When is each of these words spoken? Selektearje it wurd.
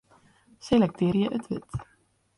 Selektearje 0.69 1.27
it 1.37 1.45
wurd. 1.51 1.69